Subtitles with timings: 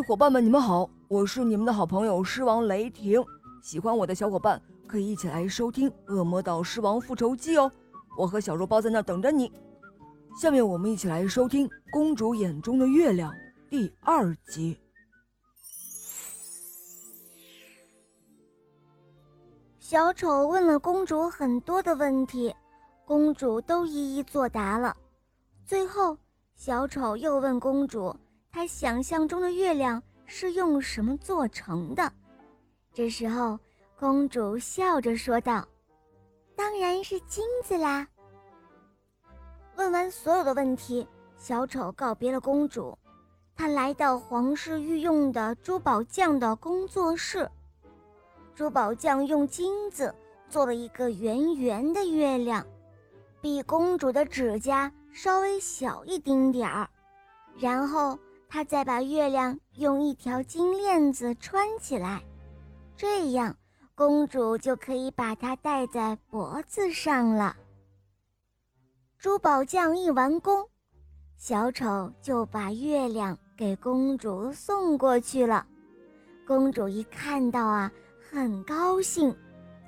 [0.00, 3.24] 伙伴们，你们好，我是你们的好朋友狮王雷霆。
[3.62, 7.70] 喜欢我的小伙伴可以一起来收听《恶魔岛狮王复仇记》哦，
[8.18, 9.50] 我和小肉包在那等着你。
[10.40, 13.32] 下面我们一起来收听《公主眼中的月亮》
[13.70, 14.78] 第二集。
[19.80, 22.54] 小丑问了公主很多的问题，
[23.04, 24.94] 公主都一一作答了。
[25.64, 26.18] 最后，
[26.54, 28.14] 小丑又问公主。
[28.56, 32.10] 他想象中的月亮是用什么做成的？
[32.90, 33.60] 这时候，
[33.98, 35.68] 公主笑着说道
[36.56, 38.08] ：“当然是金子啦。”
[39.76, 41.06] 问完所有的问题，
[41.36, 42.96] 小丑告别了公主，
[43.54, 47.46] 他来到皇室御用的珠宝匠的工作室。
[48.54, 50.14] 珠宝匠用金子
[50.48, 52.66] 做了一个圆圆的月亮，
[53.42, 56.88] 比公主的指甲稍微小一丁点儿，
[57.58, 58.18] 然后。
[58.48, 62.22] 他再把月亮用一条金链子穿起来，
[62.96, 63.54] 这样
[63.94, 67.56] 公主就可以把它戴在脖子上了。
[69.18, 70.66] 珠宝匠一完工，
[71.36, 75.66] 小丑就把月亮给公主送过去了。
[76.46, 77.90] 公主一看到啊，
[78.30, 79.36] 很高兴，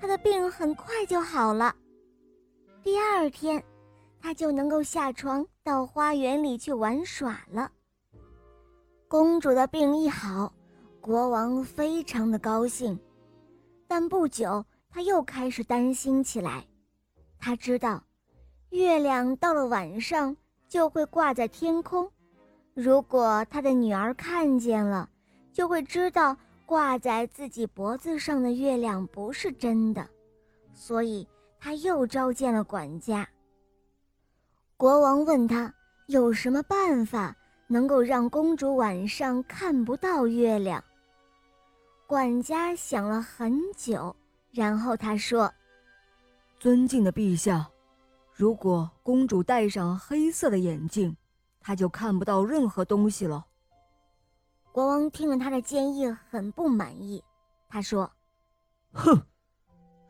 [0.01, 1.75] 她的病很快就好了。
[2.83, 3.63] 第二天，
[4.21, 7.71] 她就能够下床到花园里去玩耍了。
[9.09, 10.53] 公主的病一好，
[11.01, 13.01] 国王非常的高兴，
[13.87, 16.63] 但不久他又开始担心起来。
[17.39, 18.05] 他知道，
[18.69, 20.37] 月亮到了晚上
[20.69, 22.07] 就会挂在天空，
[22.75, 25.09] 如果他的女儿看见了，
[25.55, 26.37] 就会知道
[26.67, 30.07] 挂在自己脖子上的月亮不是真的，
[30.75, 31.27] 所以
[31.59, 33.27] 他又召见了管家。
[34.77, 35.73] 国王问他
[36.09, 37.35] 有什么办法。
[37.69, 40.83] 能够让公主晚上看不到月亮。
[42.07, 44.17] 管家想了很久，
[44.51, 45.53] 然后他说
[46.59, 47.69] ：“尊敬的陛下，
[48.33, 51.15] 如果公主戴上黑色的眼镜，
[51.61, 53.45] 她就看不到任何东西了。”
[54.73, 57.23] 国王听了他的建议，很不满意。
[57.69, 58.11] 他说
[58.95, 59.21] ：“哼，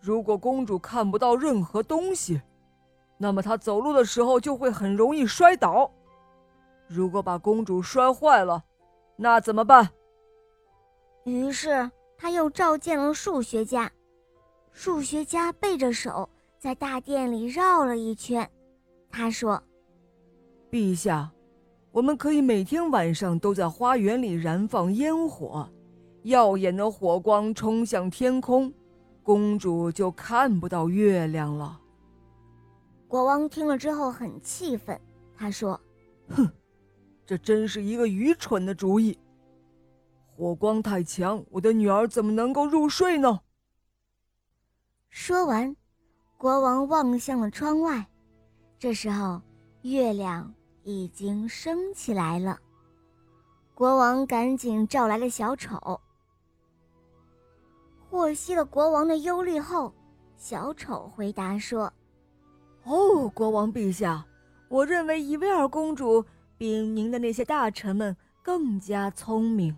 [0.00, 2.40] 如果公主看不到任何东西，
[3.16, 5.90] 那么她走路的时候就会很容易摔倒。”
[6.88, 8.64] 如果把公主摔坏了，
[9.16, 9.88] 那怎么办？
[11.24, 13.90] 于是他又召见了数学家。
[14.72, 16.28] 数学家背着手
[16.58, 18.48] 在大殿里绕了一圈。
[19.10, 19.62] 他说
[20.70, 21.30] ：“陛下，
[21.90, 25.68] 我们可以每天晚上都在花园里燃放烟火，
[26.22, 28.72] 耀眼的火光冲向天空，
[29.22, 31.78] 公主就看不到月亮了。”
[33.08, 34.98] 国王听了之后很气愤，
[35.36, 35.78] 他说
[36.30, 36.48] ：“哼！”
[37.28, 39.18] 这真是一个愚蠢的主意。
[40.34, 43.40] 火光太强，我的女儿怎么能够入睡呢？
[45.10, 45.76] 说完，
[46.38, 48.08] 国王望向了窗外。
[48.78, 49.42] 这时候，
[49.82, 52.58] 月亮已经升起来了。
[53.74, 56.00] 国王赶紧召来了小丑。
[58.08, 59.92] 获悉了国王的忧虑后，
[60.38, 61.92] 小丑回答说
[62.84, 64.24] ：“哦，国王陛下，
[64.70, 66.24] 我认为伊维尔公主。”
[66.58, 69.74] 比您的那些大臣们更加聪明，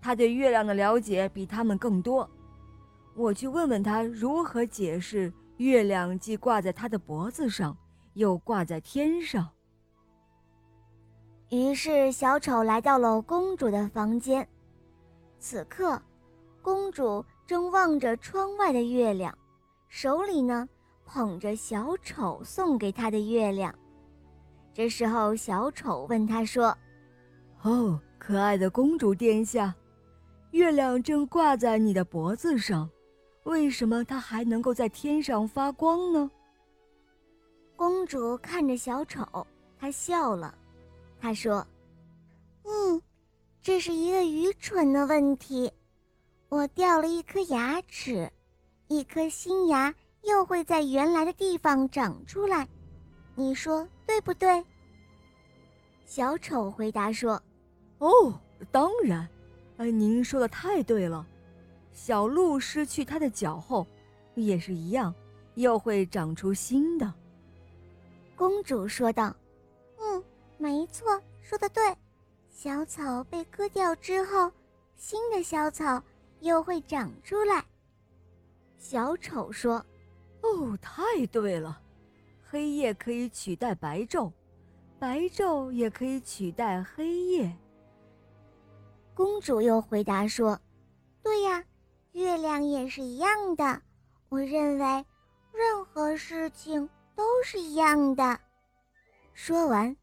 [0.00, 2.30] 他对月亮的了解比他们更多。
[3.14, 7.76] 我去问问他如何解释月亮既挂在他的脖子上，
[8.14, 9.48] 又挂在天上。
[11.50, 14.48] 于是小丑来到了公主的房间。
[15.38, 16.00] 此刻，
[16.62, 19.36] 公主正望着窗外的月亮，
[19.88, 20.68] 手里呢
[21.04, 23.74] 捧着小丑送给她的月亮。
[24.74, 26.76] 这时候，小丑问他说
[27.62, 29.74] ：“哦，可爱的公主殿下，
[30.52, 32.88] 月亮正挂在你的脖子上，
[33.44, 36.30] 为什么它还能够在天上发光呢？”
[37.76, 39.46] 公主看着小丑，
[39.78, 40.54] 她笑了。
[41.20, 41.66] 她说
[42.64, 43.02] ：“嗯，
[43.60, 45.70] 这是一个愚蠢的问题。
[46.48, 48.30] 我掉了一颗牙齿，
[48.88, 52.66] 一颗新牙又会在原来的地方长出来。”
[53.34, 54.64] 你说对不对？
[56.04, 57.40] 小丑回答说
[57.98, 58.38] ：“哦，
[58.70, 59.28] 当然，
[59.78, 61.26] 呃，您说的太对了。
[61.92, 63.86] 小鹿失去它的脚后，
[64.34, 65.14] 也是一样，
[65.54, 67.12] 又会长出新的。”
[68.36, 69.34] 公主说道
[70.00, 70.24] ：“嗯，
[70.58, 71.82] 没错，说的对。
[72.50, 74.50] 小草被割掉之后，
[74.96, 76.02] 新的小草
[76.40, 77.64] 又会长出来。”
[78.78, 79.84] 小丑说
[80.42, 81.80] ：“哦，太对了。”
[82.52, 84.30] 黑夜可以取代白昼，
[84.98, 87.50] 白昼也可以取代黑夜。
[89.14, 90.60] 公主又回答说
[91.24, 91.64] ：“对呀，
[92.12, 93.80] 月亮也是一样的。
[94.28, 94.84] 我认为，
[95.50, 98.38] 任何事情都是一样的。”
[99.32, 99.96] 说完，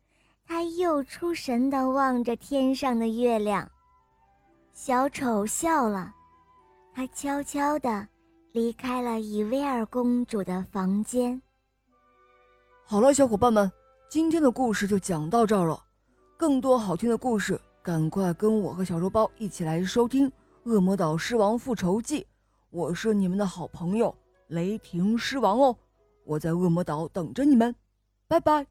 [0.43, 3.69] 她又出神地望着天上的月亮。
[4.73, 6.11] 小丑笑了，
[6.95, 8.07] 他悄悄地
[8.53, 11.39] 离开了伊薇尔公主的房间。
[12.91, 13.71] 好了，小伙伴们，
[14.09, 15.79] 今天的故事就讲到这儿了。
[16.35, 20.27] 更多好听的故事，赶快跟我和小肉包一起来收听
[20.63, 22.21] 《恶魔岛狮王复仇记》。
[22.71, 24.15] 我是你们的好朋友
[24.47, 25.77] 雷霆狮王哦，
[26.23, 27.75] 我在恶魔岛等着你们，
[28.27, 28.65] 拜拜。